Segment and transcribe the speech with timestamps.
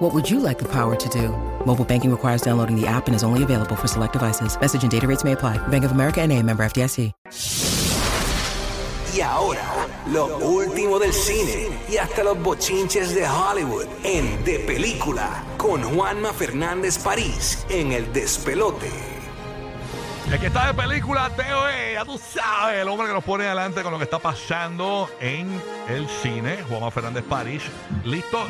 [0.00, 1.28] What would you like the power to do?
[1.66, 4.58] Mobile banking requires downloading the app and is only available for select devices.
[4.58, 5.58] Message and data rates may apply.
[5.68, 7.12] Bank of America and a member FDIC.
[9.12, 9.60] Y ahora,
[10.06, 16.32] lo último del cine y hasta los bochinches de Hollywood en De Película con Juanma
[16.32, 18.88] Fernández París en El Despelote.
[20.32, 23.44] El que está de película, Teo, eh, ya tú sabes, el hombre que nos pone
[23.44, 27.62] adelante con lo que está pasando en el cine, Juanma Fernández París,
[28.04, 28.46] listo.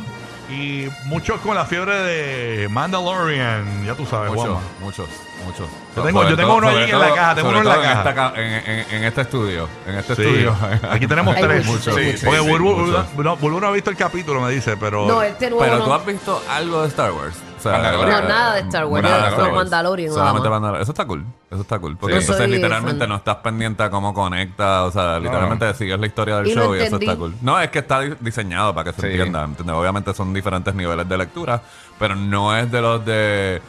[0.50, 4.60] Y muchos con la fiebre de Mandalorian, ya tú sabes, Muchos, Juanma.
[4.80, 5.08] muchos,
[5.45, 5.68] muchos.
[5.96, 8.08] Yo tengo- Sobre yo tengo uno ahí en la caja, tengo uno en la caja.
[8.10, 9.68] esta En, en- en este estudio.
[9.86, 10.22] En este Sí.
[10.22, 10.56] estudio.
[10.91, 11.66] Aquí tenemos Hay tres.
[11.66, 13.14] muchos, sí, sí, Porque sí, Bulbu, muchos.
[13.16, 15.06] no, no ha visto el capítulo, me dice, pero.
[15.06, 15.84] No, este nuevo Pero no.
[15.84, 17.36] tú has visto algo de Star Wars.
[17.61, 18.22] O sea, Mandalorian.
[18.22, 19.56] No, nada de Star Wars, nada yo de solo Star Wars.
[19.64, 20.50] Mandalorian, Solamente nada más.
[20.61, 20.83] Mandalorian.
[20.83, 21.25] Eso está cool.
[21.50, 21.97] Eso está cool.
[21.98, 22.20] Porque Sí.
[22.22, 23.08] entonces Soy literalmente fan.
[23.11, 24.84] no estás pendiente a cómo conecta.
[24.84, 27.06] O sea, literalmente sigues la historia del Y lo show y eso entendí.
[27.06, 27.34] está cool.
[27.42, 29.14] No, es que está di- diseñado para que se Sí.
[29.14, 29.44] entienda.
[29.44, 29.77] ¿entiendes?
[29.77, 31.61] Obviamente son diferentes niveles de lectura,
[31.98, 33.61] pero no es de los de.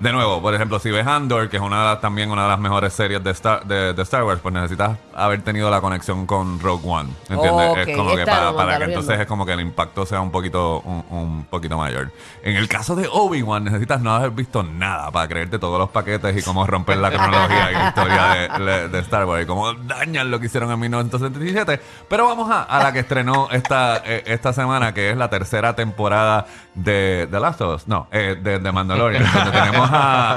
[0.00, 2.48] De nuevo, por ejemplo, si ves Andor, que es una de las- también una de
[2.48, 6.24] las mejores series de Star, de, de Star Wars, pues necesitas haber tenido la conexión
[6.26, 7.10] con Rogue One.
[7.28, 7.68] ¿Entiendes?
[7.70, 10.22] Ok, es como que para, para que Mandalorian entonces es como que el impacto sea
[10.22, 12.10] un poquito, un, un poquito mayor.
[12.42, 16.34] En el caso de Obi-Wan, necesitas no haber visto nada para creerte todos los paquetes
[16.34, 18.24] y cómo romper la cronología y la historia
[18.58, 21.80] de, de- de Star Wars y cómo dañan lo que hicieron en 1977.
[22.08, 25.74] Pero vamos a, a la que estrenó esta, eh, esta semana, que es la tercera
[25.74, 27.88] temporada de The Last of Us.
[27.88, 29.24] No, eh, de, de Mandalorian.
[29.30, 29.89] donde tenemos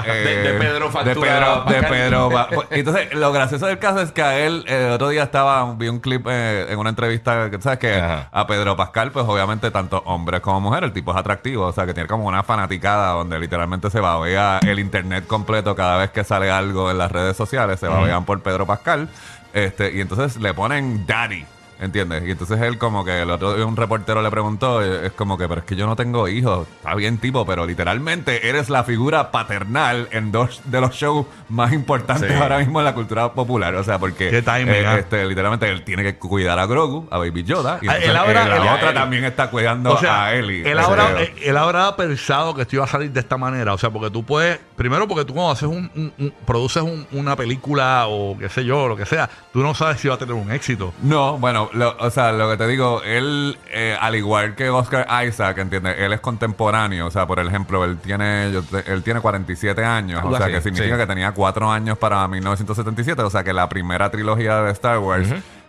[0.06, 0.12] eh,
[0.44, 1.84] De- de Pedro de Factura Pedro, de.
[1.88, 5.74] Pedro Ba- Entonces, lo gracioso del caso es que a él, el otro día estaba,
[5.76, 8.30] vi un clip eh, en una entrevista, sabes que Ajá.
[8.32, 11.86] a Pedro Pascal, pues obviamente tanto hombres como mujeres, el tipo es atractivo, o sea,
[11.86, 16.24] que tiene como una fanaticada donde literalmente se babea el internet completo cada vez que
[16.24, 19.10] sale algo en las redes sociales, se babean por Pedro Pascal,
[19.54, 21.46] este, y entonces le ponen Daddy.
[21.84, 22.24] ¿Entiendes?
[22.26, 25.38] Y entonces él como que el otro día un reportero le preguntó, eh, es como
[25.38, 26.66] que, pero es que yo no tengo hijos.
[26.78, 31.74] Está bien tipo, pero literalmente eres la figura paternal en dos de los shows más
[31.74, 32.42] importantes Sí.
[32.42, 33.76] ahora mismo en la cultura popular.
[33.76, 34.98] O sea, porque Qué timing, eh, ah.
[35.00, 38.16] este, literalmente él tiene que cuidar a Grogu, a Baby Yoda, y Ah, entonces, él
[38.18, 40.70] ahora- eh, la él- otra él- también está cuidando O sea, a Ellie.
[40.70, 43.74] él ahora, eh, él ahora ha pensado que esto iba a salir de esta manera.
[43.74, 47.06] O sea, porque tú puedes, primero porque tú cuando haces un, un- un- produces un-
[47.12, 50.18] una película o qué sé yo, lo que sea, tú no sabes si va a
[50.18, 50.94] tener un éxito.
[51.02, 55.08] No, bueno, lo- o sea, lo que te digo, él, eh, al igual que Oscar
[55.28, 55.96] Isaac, ¿entiendes?
[56.00, 60.22] Él es contemporáneo, o sea, por ejemplo, él tiene, yo te- él tiene 47 años,
[60.22, 61.02] Algo o sea, así, que significa sí.
[61.02, 65.28] que tenía 4 años para 1977, o sea, que la primera trilogía de Star Wars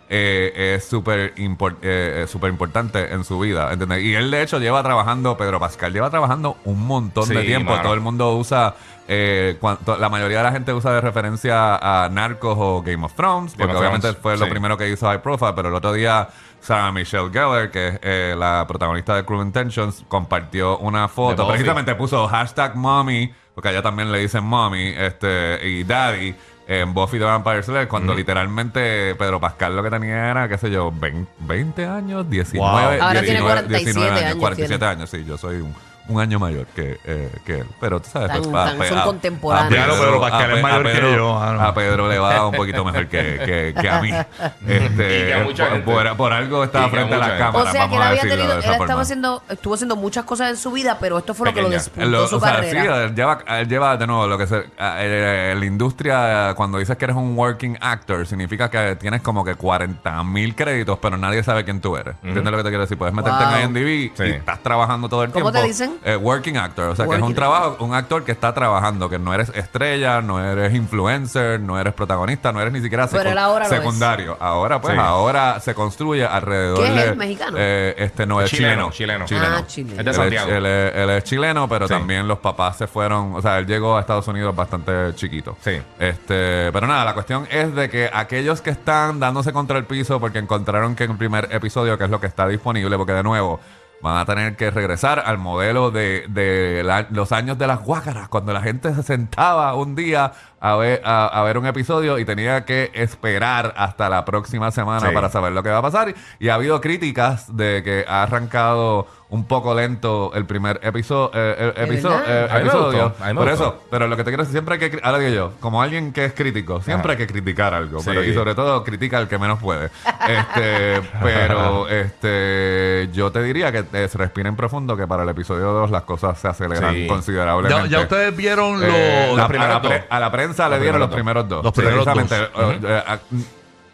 [0.09, 4.03] eh, es súper eh, eh, súper importante en su vida, ¿entiendes?
[4.03, 7.83] Y él, de hecho, lleva trabajando, Pedro Pascal lleva trabajando un montón de tiempo, mano.
[7.83, 8.75] todo el mundo usa...
[9.07, 13.13] eh, cuanto- la mayoría de la gente usa de referencia a Narcos o Game of
[13.13, 16.27] Thrones, porque obviamente Thrones, fue lo primero que hizo High Profile, pero el otro día
[16.59, 21.93] Sarah Michelle Gellar, que es eh, la protagonista de Cruel Intentions, compartió una foto, precisamente
[21.95, 26.33] puso hashtag mommy, porque allá también le dicen mommy este, y daddy
[26.67, 30.71] en Buffy the Vampire Slayer, cuando literalmente Pedro Pascal lo que tenía era, qué sé
[30.71, 34.91] yo, 20, 20 años, 19, Ahora tiene 19, 47 19 años, 47 tiene.
[34.91, 35.75] años, sí, yo soy un,
[36.07, 37.67] un año mayor que, eh, que él.
[37.79, 39.83] Pero tú sabes, Tan- pues, tan- son a- contemporáneos.
[39.83, 41.61] a Claro, Pascal a es Pe- mayor a que Pedro- yo, ah, no.
[41.61, 44.11] A Pedro le va un poquito mejor que, que, que a mí.
[44.67, 45.91] Este, Y que a mucha por, gente.
[45.91, 47.43] por- por algo estaba Y que a frente a mucha gente.
[47.43, 47.67] cámaras.
[47.67, 49.01] O sea que vamos él a había decirlo tenido, él esa estaba forma.
[49.01, 51.83] haciendo, estuvo haciendo muchas cosas en su vida, pero esto fue lo que lo Pequeña.
[51.83, 52.81] despuntó Lo- su o sea, carrera.
[52.81, 56.53] sí, él lleva, él lleva de nuevo lo que se, eh, eh, la industria, eh,
[56.55, 60.99] cuando dices que eres un working actor, significa que tienes como que 40 mil créditos,
[61.01, 62.15] pero nadie sabe quién tú eres.
[62.23, 62.97] ¿Entiendes lo que te quiero decir?
[62.97, 63.55] Puedes meterte Wow.
[63.55, 64.23] en IMDb Sí.
[64.23, 65.61] y estás trabajando todo el ¿Cómo tiempo.
[65.61, 65.94] te dicen?
[66.03, 69.17] Eh, working actor, o sea, que es un trabajo, un actor que está trabajando, que
[69.17, 73.65] no eres estrella, no eres influencer, no eres protagonista, no eres ni siquiera secu- ahora
[73.65, 74.37] secundario.
[74.39, 74.99] Ahora, pues, Sí.
[74.99, 77.03] ahora se construye alrededor ¿Qué es de.
[77.09, 77.57] él, mexicano?
[77.59, 78.91] eh, este no es chileno.
[78.91, 79.55] Chileno, chileno.
[79.57, 79.99] Ah, chileno.
[79.99, 80.51] Es de Él Santiago.
[80.51, 81.93] él es, él es chileno, pero Sí.
[81.93, 83.33] también los papás se fueron.
[83.35, 85.57] O sea, él llegó a Estados Unidos bastante chiquito.
[85.61, 85.81] Sí.
[85.99, 90.19] Este, pero nada, la cuestión es de que aquellos que están dándose contra el piso
[90.19, 93.23] porque encontraron que en el primer episodio, que es lo que está disponible, porque de
[93.23, 93.59] nuevo.
[94.01, 98.27] Van a tener que regresar al modelo de, de la- los años de las guácaras,
[98.29, 102.25] cuando la gente se sentaba un día a ver, a, a ver un episodio y
[102.25, 105.13] tenía que esperar hasta la próxima semana Sí.
[105.13, 106.13] para saber lo que va a pasar.
[106.39, 111.31] Y ha habido críticas de que ha arrancado un poco lento el primer episodio.
[111.33, 113.13] el eh, mí me episodio.
[113.35, 114.99] Por eso, pero lo que te quiero decir, siempre hay que.
[115.03, 117.99] Ahora digo yo, como alguien que es crítico, siempre hay que criticar algo.
[117.99, 118.05] Sí.
[118.07, 119.89] Pero, y sobre todo, critica al que menos puede.
[120.27, 125.91] Este, pero este, yo te diría que te, respiren profundo, que para el episodio 2
[125.91, 127.07] las cosas se aceleran Sí.
[127.07, 127.89] considerablemente.
[127.89, 129.91] Ya, ya ustedes vieron los, Eh, la- los a, primeros la dos.
[129.91, 131.63] pre- a la prensa le dieron los primeros primeros dos.
[131.63, 133.19] Los primeros dos.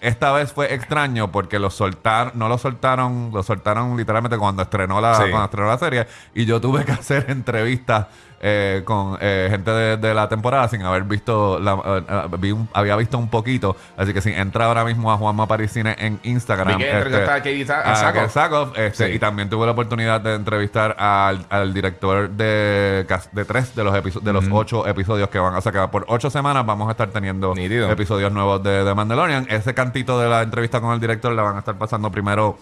[0.01, 5.00] Esta vez fue extraño porque los soltaron, no lo soltaron, lo soltaron literalmente cuando estrenó
[5.00, 5.24] la, Sí.
[5.30, 8.07] cuando estrenó la serie y yo tuve que hacer entrevistas
[8.41, 12.51] eh, con eh, gente de, de la temporada sin haber visto, la, eh, eh, vi
[12.51, 16.19] un- había visto un poquito, así que si entra ahora mismo a Juanma Paricine en
[16.23, 16.67] Instagram.
[16.77, 18.31] Vi que entrevistaste a Katie Sa- a Sackhoff.
[18.33, 19.13] Sackhoff, este, Sí.
[19.13, 23.05] y también tuve la oportunidad de entrevistar al, al director de,
[23.47, 25.91] tres de los de los ocho episodios que van a sacar.
[25.91, 27.89] Por ocho semanas vamos a estar teniendo Nítido.
[27.91, 29.45] episodios nuevos de, de Mandalorian.
[29.49, 32.57] Ese cantito de la entrevista con el director la van a estar pasando primero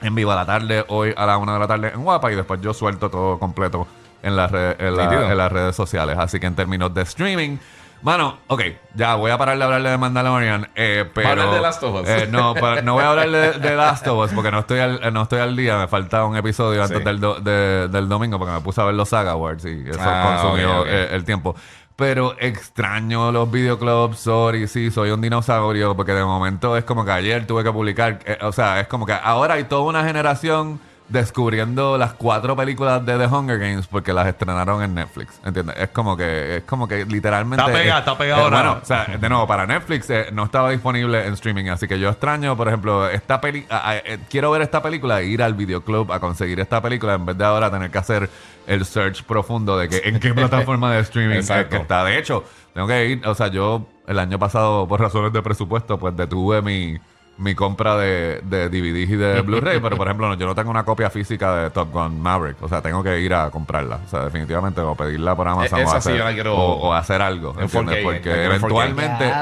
[0.00, 2.34] en vivo a la tarde, hoy a la una de la tarde en Guapa, y
[2.34, 3.86] después yo suelto todo completo
[4.22, 6.16] en, las re- en, la- en las redes sociales.
[6.18, 7.58] Así que en términos de streaming.
[8.02, 8.62] Mano, ok,
[8.96, 11.28] ya voy a parar de hablarle de Mandalorian, eh, pero...
[11.28, 12.08] hablar de Last of Us?
[12.08, 14.80] eh, no, pa- no voy a hablar de, de Last of Us porque no estoy
[14.80, 15.78] al, no estoy al día.
[15.78, 17.04] Me falta un episodio antes Sí.
[17.04, 20.00] del, do- de- del domingo porque me puse a ver los Saga Awards y eso
[20.02, 20.86] Ah, consumió ok, ok.
[20.88, 21.54] eh, el tiempo.
[21.94, 27.12] Pero extraño los videoclubs, sorry, sí, soy un dinosaurio porque de momento es como que
[27.12, 30.80] ayer tuve que publicar, eh, o sea, es como que ahora hay toda una generación
[31.12, 35.76] descubriendo las cuatro películas de The Hunger Games porque las estrenaron en Netflix, ¿entiendes?
[35.78, 38.56] Es como que es como que literalmente Está pegada, eh, está pegada eh, ahora.
[38.62, 41.98] bueno, o sea, de nuevo, para Netflix eh, no estaba disponible en streaming, así que
[42.00, 45.42] yo extraño, por ejemplo, esta peli a- a- eh, quiero ver esta película e ir
[45.42, 48.30] al videoclub a conseguir esta película en vez de ahora tener que hacer
[48.66, 52.04] el search profundo de que en qué plataforma de streaming es que está.
[52.04, 52.44] De hecho,
[52.74, 56.62] tengo que ir, o sea, yo el año pasado, por razones de presupuesto, pues detuve
[56.62, 56.98] mi,
[57.38, 60.70] mi compra de, de DVDs y de Blu-ray, pero por ejemplo, no, yo no tengo
[60.70, 64.08] una copia física de Top Gun Maverick, o sea, tengo que ir a comprarla, o
[64.08, 66.92] sea, definitivamente, o pedirla por Amazon E- o sí hacer, yo la quiero o, o
[66.94, 67.98] hacer algo, en ¿entiendes?
[67.98, 68.64] 4K, Porque la quiero en 4K.
[68.66, 69.32] eventualmente,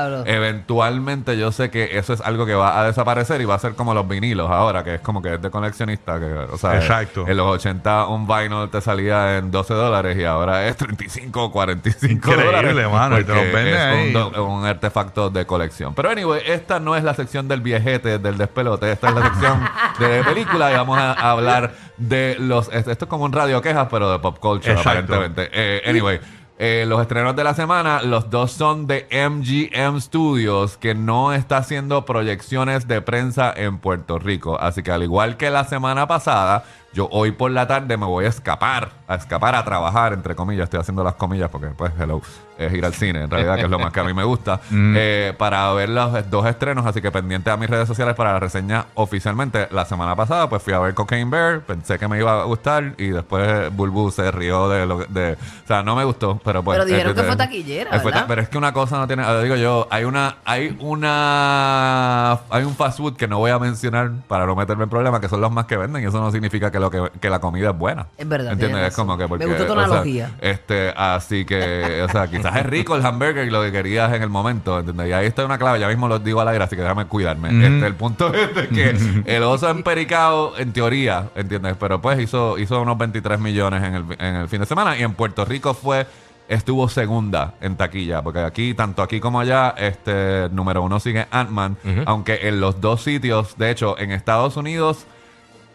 [0.51, 3.75] eventualmente yo sé que eso es algo que va a desaparecer y va a ser
[3.75, 7.27] como los vinilos ahora, que es como que es de coleccionista, que, o sea, Exacto.
[7.27, 11.53] en los 80 un vinyl te salía en 12 dólares y ahora es 35 o
[11.53, 12.91] 45 Increíble, dólares.
[12.91, 14.15] mano, y te los venden es ahí.
[14.17, 15.95] un, un artefacto de colección.
[15.95, 19.61] Pero anyway, esta no es la sección del viejete, del despelote, esta es la sección
[19.99, 22.69] de película y vamos a, a hablar de los...
[22.73, 25.15] Esto es como un radio quejas, pero de pop culture, Exacto.
[25.15, 25.50] aparentemente.
[25.53, 26.21] Eh, anyway.
[26.59, 31.56] eh, los estrenos de la semana, los dos son de MGM Studios, que no está
[31.59, 34.59] haciendo proyecciones de prensa en Puerto Rico.
[34.61, 38.25] Así que al igual que la semana pasada, yo hoy por la tarde me voy
[38.25, 42.21] a escapar, a escapar a trabajar, entre comillas, estoy haciendo las comillas porque pues hello,
[42.59, 44.61] es ir al cine, en realidad, que es lo más que a mí me gusta,
[44.73, 48.41] eh, para ver los dos estrenos, así que pendiente a mis redes sociales para la
[48.41, 49.69] reseña oficialmente.
[49.71, 52.95] La semana pasada pues fui a ver Cocaine Bear, pensé que me iba a gustar
[52.99, 56.63] y después Bulbu se rió de lo que- de, o sea, no me gustó, pero
[56.63, 56.77] pues...
[56.79, 58.29] Pero dijeron que fue taquillera, eh, fue ta- ¿verdad?
[58.29, 62.75] pero es que una cosa no tiene, digo yo, hay una, hay una, hay un
[62.75, 65.51] fast food que no voy a mencionar para no meterme en problemas, que son los
[65.53, 68.06] más que venden y eso no significa que lo que, que la comida es buena.
[68.17, 68.88] Es verdad, ¿Entiendes?
[68.88, 70.31] Es como que porque, Me gustó tu o sea, analogía.
[70.41, 74.23] este, así que, o sea, quizás es rico el hamburger y lo que querías en
[74.23, 75.09] el momento, ¿entiendes?
[75.09, 77.49] Y ahí está una clave, ya mismo lo digo al aire, así que déjame cuidarme.
[77.49, 78.97] Este, el punto es de que
[79.37, 81.77] el oso empericado, en teoría, ¿entiendes?
[81.79, 85.03] Pero pues hizo, hizo unos 23 millones en el, en el fin de semana y
[85.03, 86.06] en Puerto Rico fue
[86.50, 91.77] estuvo segunda en taquilla, porque aquí, tanto aquí como allá, este número uno sigue Ant-Man,
[92.06, 95.06] aunque en los dos sitios, de hecho, en Estados Unidos,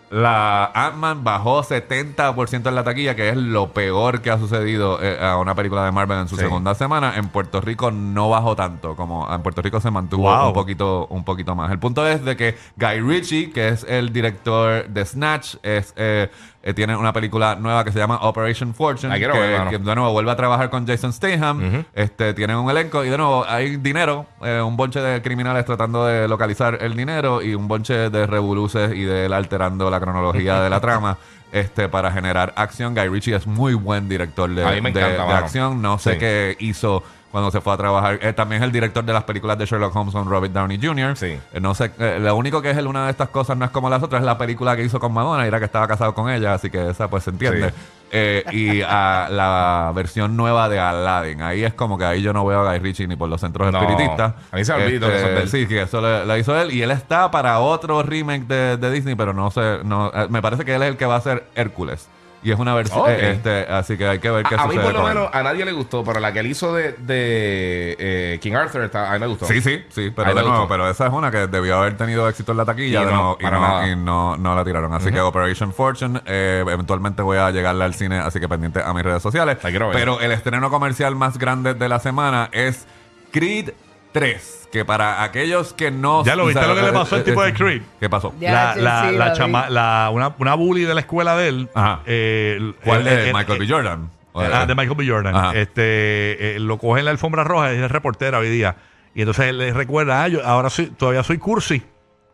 [0.09, 5.17] la Ant-Man bajó 70% en la taquilla, que es lo peor que ha sucedido eh,
[5.19, 6.41] a una película de Marvel en su Sí.
[6.43, 7.13] segunda semana.
[7.17, 10.47] En Puerto Rico no bajó tanto, como en Puerto Rico se mantuvo Wow.
[10.47, 11.71] un poquito, un poquito más.
[11.71, 16.29] El punto es de que Guy Ritchie, que es el director de Snatch, es eh,
[16.65, 19.95] eh, tiene una película nueva que se llama Operation Fortune, quiero que, ver, que de
[19.95, 21.85] nuevo vuelve a trabajar con Jason Statham.
[21.93, 26.05] este, tienen un elenco y de nuevo hay dinero, eh, un bonche de criminales tratando
[26.05, 30.59] de localizar el dinero y un bonche de revoluces y de él alterando la cronología
[30.61, 31.17] de la trama.
[31.51, 35.81] Este, para generar acción, Guy Ritchie es muy buen director de, encanta, acción.
[35.81, 36.19] No sé Sí.
[36.19, 37.01] qué hizo
[37.35, 38.17] cuando se fue a trabajar.
[38.21, 41.17] Eh, también es el director de las películas de Sherlock Holmes con Robert Downey Jr.
[41.17, 41.37] Sí.
[41.51, 43.71] Eh, no sé, eh, lo único que es el- una de estas cosas no es
[43.71, 46.29] como las otras, es la película que hizo con Madonna, era que estaba casado con
[46.29, 47.71] ella, así que esa pues se entiende.
[47.71, 47.75] Sí.
[48.11, 52.45] Eh, y a la versión nueva de Aladdin, ahí es como que ahí yo no
[52.45, 54.33] veo a Guy Ritchie ni por los centros No, espiritistas.
[54.51, 55.49] a mí se olvidó que eso es de él.
[55.49, 59.15] Sí, que eso la hizo él, y él está para otro remake de, de Disney,
[59.15, 61.45] pero no sé, no, eh, me parece que él es el que va a hacer
[61.55, 62.07] Hércules.
[62.45, 62.99] Y es una versión.
[63.01, 63.09] Ok.
[63.09, 64.85] este, así que hay que ver qué A, a mí sucede.
[64.85, 68.39] por lo menos a nadie le gustó, pero la que él hizo de, de eh,
[68.39, 69.47] King Arthur está, a mí me gustó.
[69.47, 72.51] Sí, sí, sí, pero de nuevo, pero esa es una que debió haber tenido éxito
[72.51, 74.93] en la taquilla Y de no, y, no, y no, no la tiraron.
[74.93, 78.93] Así que Operation Fortune, eh, eventualmente voy a llegarle al cine, así que pendiente a
[78.93, 79.57] mis redes sociales.
[79.61, 82.85] Pero el estreno comercial más grande de la semana es
[83.31, 83.71] Creed
[84.15, 86.23] 3, que para aquellos que no...
[86.23, 87.81] ¿Ya lo viste o sea, lo que le pasó al eh, tipo eh, de Creed?
[87.99, 88.33] ¿Qué pasó?
[88.39, 91.69] Ya, la, sí, chama- la- una, una bully de la escuela de él.
[91.73, 91.99] Ajá.
[92.05, 93.67] eh, ¿Cuál eh, de eh, Michael eh, B.
[93.73, 94.09] Jordan?
[94.31, 95.05] ¿O de- Ah, de Michael B.
[95.07, 95.35] Jordan.
[95.35, 95.51] Ajá.
[95.53, 98.77] Este, eh, lo coge en la alfombra roja, es reportera hoy día.
[99.13, 101.83] Y entonces él le recuerda, ah, yo ahora soy, todavía soy cursi.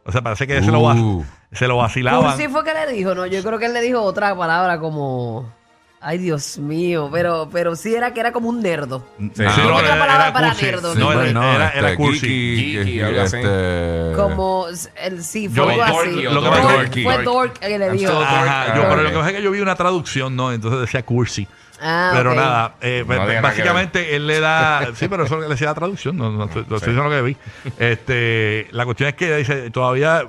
[0.05, 1.25] O sea, parece que se, lo, va- Uh.
[1.51, 2.23] se lo vacilaban.
[2.31, 3.25] Cursi fue que le dijo, ¿no?
[3.25, 5.51] Yo creo que él le dijo otra palabra como...
[6.03, 7.09] Ay, Dios mío.
[7.11, 9.05] Pero, pero sí era que era como un nerdo.
[9.19, 9.31] Sí.
[9.35, 10.65] Sí, Ah, no, era- palabra era para cursi.
[10.65, 10.93] nerdo.
[10.93, 12.19] Sí, No, pues era, no, era, este, era cursi.
[12.27, 13.37] Geeky, Geeky, geeky, algo así.
[13.37, 16.21] este- Como el sí, fue Dorky, algo así.
[16.23, 16.41] Lo
[17.03, 18.19] fue Dork que le dijo.
[18.19, 20.51] Ajá, yo, pero lo que pasa es que yo vi una traducción, ¿no?
[20.51, 21.47] Entonces decía cursi.
[21.83, 24.89] Ah, pero nada, eh, No nada básicamente él le da.
[24.95, 27.21] Sí, pero eso le decía la traducción, no, no, estoy- lo estoy diciendo lo que
[27.23, 27.37] vi.
[27.79, 30.27] Este, la cuestión es que dice, todavía.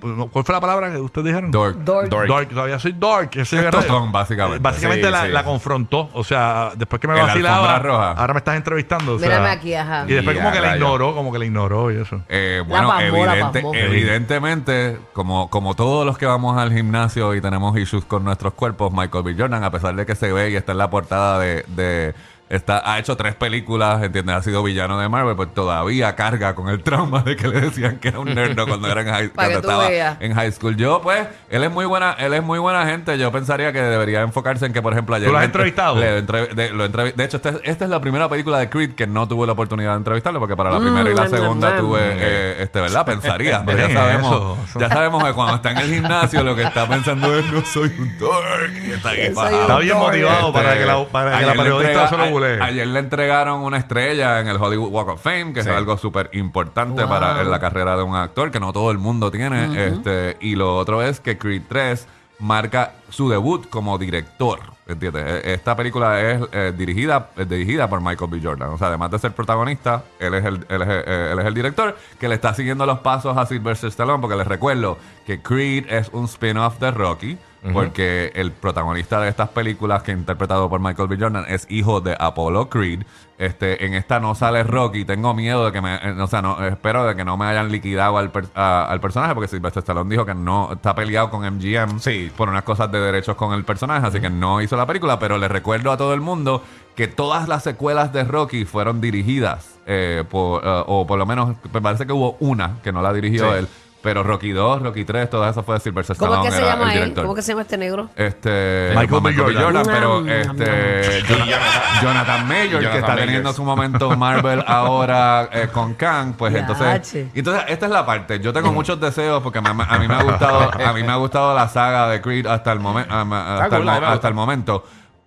[0.00, 1.50] ¿Cuál fue la palabra que ustedes dijeron?
[1.50, 1.76] Dork.
[1.78, 2.08] Dork.
[2.08, 2.28] Dork.
[2.28, 3.30] Dark, todavía soy dark.
[3.32, 4.60] Ese Es era- tostón, básicamente.
[4.60, 5.28] Básicamente Sí, la, sí.
[5.32, 6.08] la confrontó.
[6.12, 8.12] O sea, después que me vacilaba, roja.
[8.12, 9.14] ahora me estás entrevistando.
[9.14, 10.04] o sea, Mírame aquí, ajá.
[10.06, 12.20] Y después Y como que la ignoró, como que la ignoró y eso.
[12.28, 17.76] Eh, bueno, pasmó, evidente- evidentemente, como, como todos los que vamos al gimnasio y tenemos
[17.78, 19.34] issues con nuestros cuerpos, Michael B.
[19.38, 21.64] Jordan, a pesar de que se ve y está en la portada de...
[21.68, 22.14] de-
[22.50, 24.34] Está, ha hecho tres películas, ¿entiendes?
[24.36, 27.98] Ha sido villano de Marvel, pues todavía carga con el trauma de que le decían
[27.98, 30.16] que era un nerd cuando, era en high, cuando estaba veas.
[30.20, 30.74] en high school.
[30.76, 33.18] Yo, pues, él es muy buena, él es muy buena gente.
[33.18, 35.26] Yo pensaría que debería enfocarse en que, por ejemplo, ayer.
[35.28, 35.96] ¿Tú lo has entrevistado?
[35.96, 38.94] le entre- de, lo de hecho, este es- esta es la primera película de Creed
[38.94, 41.70] que no tuve la oportunidad de entrevistarlo, porque para la primera y la Mm, segunda
[41.74, 42.18] mm, tuve, mm.
[42.18, 43.04] eh, este, ¿verdad?
[43.04, 43.62] Pensaría.
[43.66, 44.80] pero ya Bien, sabemos, eso.
[44.80, 47.92] ya sabemos que cuando está en el gimnasio lo que está pensando es no soy
[47.98, 48.72] un dork.
[48.94, 50.06] Está aquí Soy un Está bien dork.
[50.08, 52.60] motivado Este, para que la, para que la periodista se lo bulee.
[52.62, 55.68] Ayer le entregaron una estrella en el Hollywood Walk of Fame, que Sí.
[55.68, 57.10] es algo súper importante Wow.
[57.10, 59.86] para en la carrera de un actor, que no todo el mundo tiene.
[59.86, 62.06] este Y lo otro es que Creed 3
[62.40, 64.60] marca su debut como director.
[64.86, 65.44] ¿Entiendes?
[65.44, 68.40] E- Esta película es eh, dirigida, es dirigida por Michael B.
[68.42, 68.70] Jordan.
[68.70, 71.52] O sea, además de ser protagonista, él es, el, él, es, eh, él es el
[71.52, 75.86] director que le está siguiendo los pasos a Sylvester Stallone, porque les recuerdo que Creed
[75.90, 77.36] es un spin-off de Rocky.
[77.72, 81.16] Porque el protagonista de estas películas, que interpretado por Michael B.
[81.18, 83.02] Jordan, es hijo de Apollo Creed.
[83.36, 85.04] Este, en esta no sale Rocky.
[85.04, 85.96] Tengo miedo de que me.
[85.96, 89.00] eh, o sea, no, espero de que no me hayan liquidado al, per- a- al
[89.00, 89.34] personaje.
[89.34, 92.30] Porque Sylvester Stallone dijo que no está peleado con MGM Sí.
[92.36, 94.06] por unas cosas de derechos con el personaje.
[94.06, 95.18] Así que no hizo la película.
[95.18, 96.62] Pero le recuerdo a todo el mundo
[96.96, 99.74] que todas las secuelas de Rocky fueron dirigidas.
[99.90, 103.10] eh, por, eh, o por lo menos, me parece que hubo una que no la
[103.12, 103.58] dirigió Sí.
[103.60, 103.68] él.
[104.00, 106.38] Pero Rocky 2, Rocky 3, todo eso fue de ¿Cómo Stallone.
[106.38, 106.94] es que se era llama el él?
[107.00, 107.24] director.
[107.24, 108.08] ¿Cómo que se llama este negro?
[108.14, 109.34] Este Michael B.
[109.34, 109.82] Jordan.
[109.86, 111.60] pero Mm, este Jonathan,
[112.02, 113.26] Jonathan Mayor, que Jonathan está Majors.
[113.26, 117.28] teniendo su momento Marvel ahora eh, con Kang, pues entonces, Yache.
[117.34, 118.38] entonces esta es la parte.
[118.38, 121.16] Yo tengo muchos deseos porque me- a mí me ha gustado, a mí me ha
[121.16, 124.12] gustado la saga de Creed hasta el momento, hasta, el, cool, a mí me mo-
[124.12, 124.84] hasta el momento.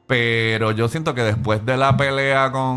[0.07, 2.67] Pero yo siento que después de la pelea con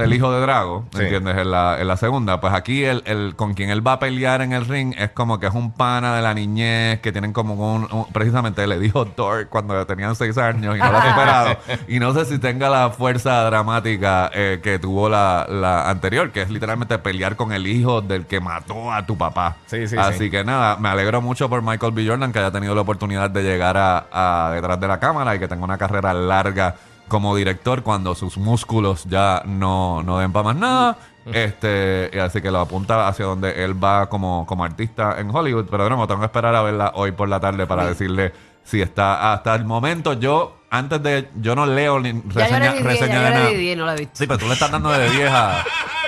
[0.00, 1.02] el hijo de Drago, Sí.
[1.02, 1.36] ¿entiendes?
[1.38, 4.42] En la, en la segunda, pues aquí el, el con quien él va a pelear
[4.42, 7.54] en el ring es como que es un pana de la niñez que tienen como
[7.74, 11.56] un, un- precisamente le dijo Thor cuando tenían seis años y no lo ha superado.
[11.88, 16.42] y no sé si tenga la fuerza dramática eh, que tuvo la, la anterior, que
[16.42, 19.56] es literalmente pelear con el hijo del que mató a tu papá.
[19.66, 20.30] Sí, sí, Así sí.
[20.30, 22.06] que nada, me alegro mucho por Michael B.
[22.06, 25.38] Jordan que haya tenido la oportunidad de llegar a, a detrás de la cámara y
[25.38, 26.74] que tenga una carrera larga
[27.08, 30.98] como director cuando sus músculos ya no, no den para más nada.
[31.24, 35.66] Este, y así que lo apunta hacia donde él va como, como artista en Hollywood.
[35.70, 38.32] Pero no, tengo que esperar a verla hoy por la tarde para decirle
[38.64, 40.14] si está hasta el momento.
[40.14, 41.28] Yo, antes de.
[41.36, 43.44] Yo no leo ni Ya yo reseña, le di 10, reseña ya de nada.
[43.44, 44.14] le di 10, no la he visto.
[44.14, 45.64] Sí, pero tú le estás dando de 10 a,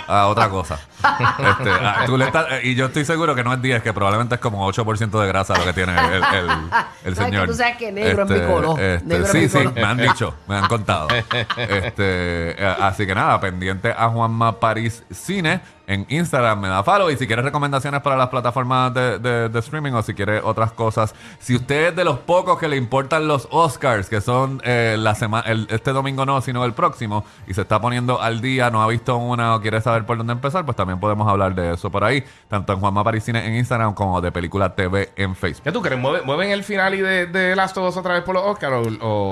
[0.08, 0.80] a otra cosa.
[1.38, 4.34] Este, a- tú le estás- y yo estoy seguro que no es 10, que probablemente
[4.36, 7.24] es como 8% de grasa lo que tiene el, el, el- el No, es que
[7.24, 7.46] señor.
[7.48, 8.80] tú sabes que negro es mi color.
[8.80, 9.74] este, Negro es sí, mi sí, color.
[9.74, 11.08] me han dicho, me han contado.
[11.56, 17.10] Este, eh, así que nada, pendiente a Juanma París Cine en Instagram, me da follow.
[17.10, 20.72] Y si quieres recomendaciones para las plataformas de, de- de streaming o si quieres otras
[20.72, 24.96] cosas, si usted es de los pocos que le importan los Oscars, que son eh,
[24.98, 28.82] la semana, este domingo no, sino el próximo, y se está poniendo al día, no
[28.82, 31.74] ha visto una o quiere saber por dónde empezar, pues también también podemos hablar de
[31.74, 35.64] eso por ahí, tanto en Juanma Parisine en Instagram como de Película TV en Facebook.
[35.64, 36.00] ¿Qué tú crees?
[36.00, 38.74] ¿Mueven, mueven el final y de, de Last of Us otra vez por los Oscars
[38.74, 38.80] o,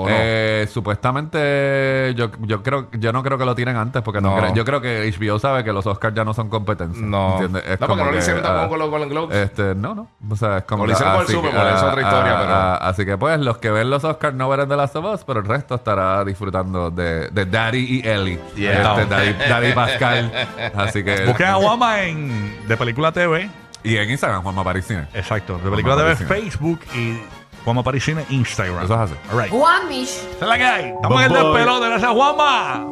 [0.03, 0.09] o no?
[0.09, 4.37] Eh, supuestamente yo, yo creo yo no creo que lo tienen antes porque no, No.
[4.41, 7.33] creo- yo creo que HBO sabe que los Oscars ya no son competencia No.
[7.33, 7.63] ¿entiendes?
[7.67, 9.37] Es No, porque no lo que, hicieron tampoco ah, con los Golden Globes.
[9.37, 11.67] este no no o sea es como lo hicieron con el así Super que, Bowl,
[11.67, 12.53] es otra historia, pero-
[12.89, 15.39] así que pues los que ven los Oscars no verán de Last of Us pero
[15.39, 18.73] el resto estará disfrutando de, de Daddy y Ellie Yeah.
[19.01, 20.31] Este, Daddy, Daddy y Pascal
[20.75, 23.49] así que Busquen a Juanma en de película TV.
[23.83, 25.57] y en Instagram Juanma Parisine Exacto.
[25.57, 26.27] De película Juanma TV.
[26.27, 27.17] Facebook y
[27.63, 28.83] Juanma Parisine Instagram.
[28.83, 29.13] Eso es así.
[29.31, 29.51] All right.
[29.51, 30.09] Juan Mish.
[30.09, 30.85] Esa es la que hay.
[30.91, 31.87] Estamos en el despelote.
[31.87, 32.85] Gracias, Juanma.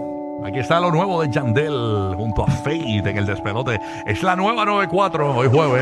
[0.44, 3.80] Aquí está lo nuevo de Yandel junto a Fade en el despelote.
[4.08, 5.80] Es la nueva 94, hoy jueves.